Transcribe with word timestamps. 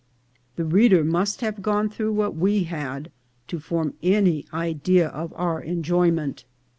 The 0.55 0.65
reader 0.65 1.03
must 1.03 1.41
have 1.41 1.61
gone 1.61 1.87
through 1.87 2.13
what 2.13 2.35
we 2.35 2.63
had 2.63 3.11
to 3.49 3.59
form 3.59 3.93
any 4.01 4.47
idea 4.51 5.09
of 5.09 5.31
our 5.35 5.61
en 5.61 5.83
joyment. 5.83 6.43